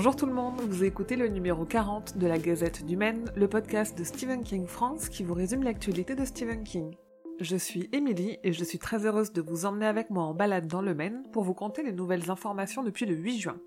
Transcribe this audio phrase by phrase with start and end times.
[0.00, 3.48] Bonjour tout le monde, vous écoutez le numéro 40 de la Gazette du Maine, le
[3.48, 6.94] podcast de Stephen King France qui vous résume l'actualité de Stephen King.
[7.38, 10.66] Je suis Émilie et je suis très heureuse de vous emmener avec moi en balade
[10.66, 13.58] dans le Maine pour vous conter les nouvelles informations depuis le 8 juin.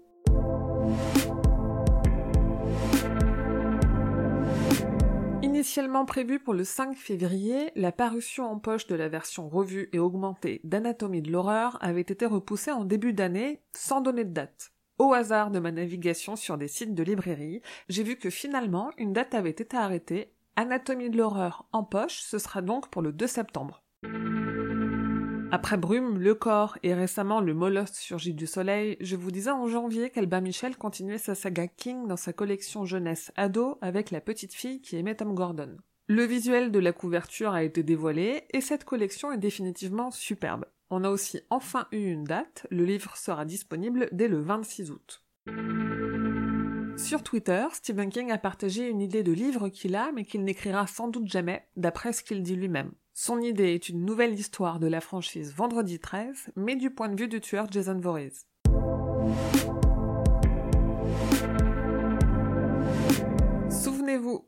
[5.43, 9.99] Initialement prévue pour le 5 février, la parution en poche de la version revue et
[9.99, 14.73] augmentée d'Anatomie de l'horreur avait été repoussée en début d'année sans donner de date.
[14.99, 19.11] Au hasard de ma navigation sur des sites de librairie, j'ai vu que finalement une
[19.11, 20.31] date avait été arrêtée.
[20.55, 23.83] Anatomie de l'horreur en poche, ce sera donc pour le 2 septembre.
[25.51, 29.67] Après Brume, Le Corps et récemment Le Molosse surgit du soleil, je vous disais en
[29.67, 34.53] janvier qu'Alba Michel continuait sa saga King dans sa collection jeunesse ado avec la petite
[34.53, 35.77] fille qui aimait Tom Gordon.
[36.07, 40.65] Le visuel de la couverture a été dévoilé et cette collection est définitivement superbe.
[40.95, 45.23] On a aussi enfin eu une date, le livre sera disponible dès le 26 août.
[46.97, 50.85] Sur Twitter, Stephen King a partagé une idée de livre qu'il a mais qu'il n'écrira
[50.85, 52.91] sans doute jamais, d'après ce qu'il dit lui-même.
[53.15, 57.19] Son idée est une nouvelle histoire de la franchise Vendredi 13, mais du point de
[57.19, 58.45] vue du tueur Jason Voorhees.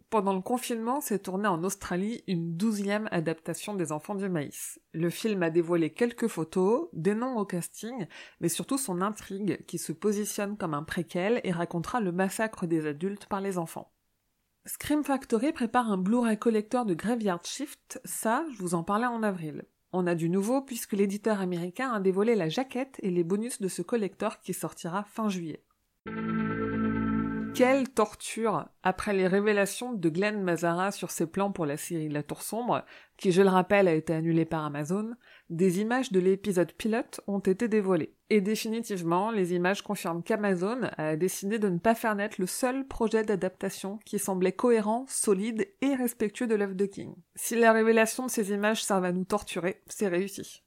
[0.09, 4.79] Pendant le confinement s'est tournée en Australie une douzième adaptation des Enfants du Maïs.
[4.93, 8.07] Le film a dévoilé quelques photos, des noms au casting,
[8.39, 12.87] mais surtout son intrigue qui se positionne comme un préquel et racontera le massacre des
[12.87, 13.91] adultes par les enfants.
[14.65, 19.21] Scream Factory prépare un Blu-ray collector de Graveyard Shift, ça, je vous en parlais en
[19.21, 19.65] avril.
[19.91, 23.67] On a du nouveau puisque l'éditeur américain a dévoilé la jaquette et les bonus de
[23.67, 25.63] ce collector qui sortira fin juillet.
[27.55, 32.21] Quelle torture après les révélations de Glenn Mazara sur ses plans pour la série La
[32.21, 32.83] Tour Sombre,
[33.15, 35.13] qui je le rappelle a été annulée par Amazon,
[35.49, 38.13] des images de l'épisode pilote ont été dévoilées.
[38.29, 42.85] Et définitivement, les images confirment qu'Amazon a décidé de ne pas faire naître le seul
[42.85, 47.15] projet d'adaptation qui semblait cohérent, solide et respectueux de l'œuvre de King.
[47.35, 50.64] Si la révélation de ces images servent à nous torturer, c'est réussi.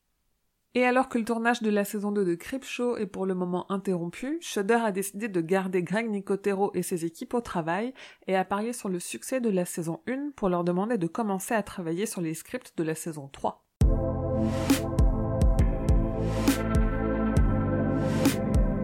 [0.74, 3.70] Et alors que le tournage de la saison 2 de Creepshow est pour le moment
[3.72, 7.94] interrompu, Shudder a décidé de garder Greg Nicotero et ses équipes au travail
[8.26, 11.54] et a parié sur le succès de la saison 1 pour leur demander de commencer
[11.54, 13.64] à travailler sur les scripts de la saison 3.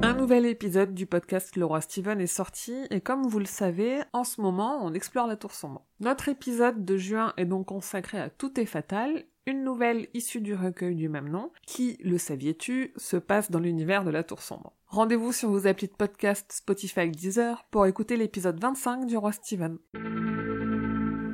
[0.02, 4.00] Un nouvel épisode du podcast Le Roi Steven est sorti et comme vous le savez,
[4.14, 5.84] en ce moment on explore la tour sombre.
[6.00, 10.54] Notre épisode de juin est donc consacré à Tout est fatal une nouvelle issue du
[10.54, 14.72] recueil du même nom, qui, le saviez-tu, se passe dans l'univers de la Tour Sombre.
[14.86, 19.78] Rendez-vous sur vos applis de podcast Spotify Deezer pour écouter l'épisode 25 du Roi Steven.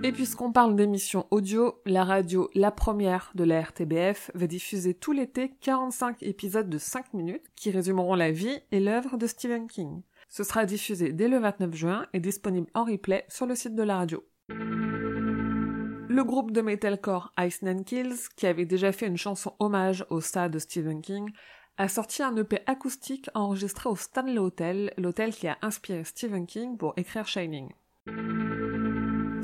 [0.03, 5.12] Et puisqu'on parle d'émissions audio, la radio La Première de la RTBF va diffuser tout
[5.12, 10.00] l'été 45 épisodes de 5 minutes qui résumeront la vie et l'œuvre de Stephen King.
[10.31, 13.82] Ce sera diffusé dès le 29 juin et disponible en replay sur le site de
[13.82, 14.25] la radio.
[16.12, 20.21] Le groupe de metalcore Ice Nine Kills, qui avait déjà fait une chanson hommage au
[20.21, 21.31] stade de Stephen King,
[21.76, 26.76] a sorti un EP acoustique enregistré au Stanley Hotel, l'hôtel qui a inspiré Stephen King
[26.76, 27.69] pour écrire Shining.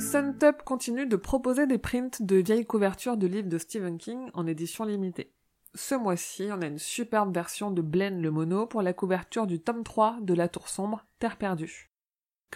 [0.01, 4.49] Suntop continue de proposer des prints de vieilles couvertures de livres de Stephen King en
[4.49, 5.31] édition limitée.
[5.77, 9.61] Ce mois-ci, on a une superbe version de Blaine le Mono pour la couverture du
[9.61, 11.93] tome 3 de La Tour Sombre, Terre perdue.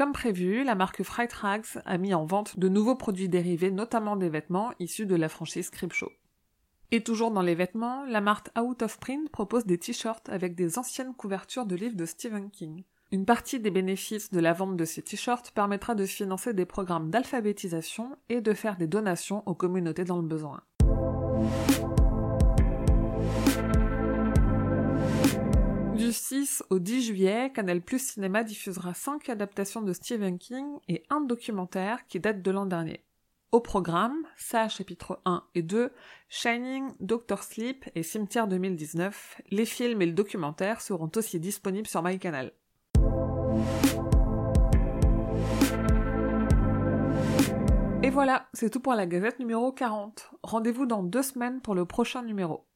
[0.00, 1.36] Comme prévu, la marque Fright
[1.84, 5.68] a mis en vente de nouveaux produits dérivés, notamment des vêtements issus de la franchise
[5.68, 6.10] Creepshow.
[6.90, 10.78] Et toujours dans les vêtements, la marque Out of Print propose des t-shirts avec des
[10.78, 12.84] anciennes couvertures de livres de Stephen King.
[13.12, 17.10] Une partie des bénéfices de la vente de ces t-shirts permettra de financer des programmes
[17.10, 20.62] d'alphabétisation et de faire des donations aux communautés dans le besoin.
[26.00, 31.02] Du 6 au 10 juillet, Canal Plus Cinéma diffusera 5 adaptations de Stephen King et
[31.10, 33.04] un documentaire qui date de l'an dernier.
[33.52, 35.92] Au programme, ça chapitre 1 et 2,
[36.30, 42.02] Shining, Doctor Sleep et Cimetière 2019, les films et le documentaire seront aussi disponibles sur
[42.02, 42.52] MyCanal.
[48.02, 50.30] Et voilà, c'est tout pour la gazette numéro 40.
[50.42, 52.69] Rendez-vous dans deux semaines pour le prochain numéro.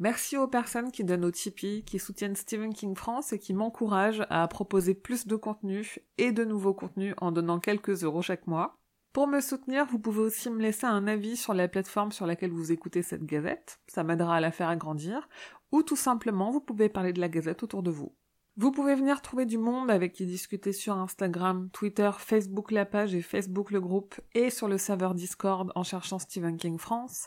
[0.00, 4.26] Merci aux personnes qui donnent au Tipeee, qui soutiennent Stephen King France et qui m'encouragent
[4.28, 8.76] à proposer plus de contenu et de nouveaux contenus en donnant quelques euros chaque mois.
[9.12, 12.50] Pour me soutenir, vous pouvez aussi me laisser un avis sur la plateforme sur laquelle
[12.50, 15.28] vous écoutez cette gazette, ça m'aidera à la faire agrandir,
[15.70, 18.12] ou tout simplement vous pouvez parler de la gazette autour de vous.
[18.56, 23.12] Vous pouvez venir trouver du monde avec qui discuter sur Instagram, Twitter, Facebook la page
[23.12, 27.26] et Facebook le groupe et sur le serveur Discord en cherchant Stephen King France.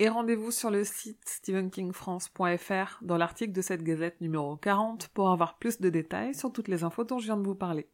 [0.00, 5.56] Et rendez-vous sur le site stephenkingfrance.fr dans l'article de cette gazette numéro 40 pour avoir
[5.58, 7.88] plus de détails sur toutes les infos dont je viens de vous parler.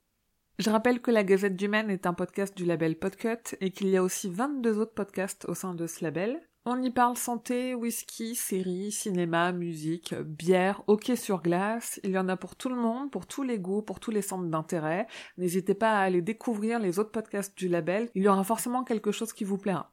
[0.59, 3.89] Je rappelle que la Gazette du Maine est un podcast du label Podcut et qu'il
[3.89, 6.41] y a aussi 22 autres podcasts au sein de ce label.
[6.65, 12.01] On y parle santé, whisky, séries, cinéma, musique, bière, hockey sur glace.
[12.03, 14.23] Il y en a pour tout le monde, pour tous les goûts, pour tous les
[14.23, 15.07] centres d'intérêt.
[15.37, 18.11] N'hésitez pas à aller découvrir les autres podcasts du label.
[18.15, 19.93] Il y aura forcément quelque chose qui vous plaira.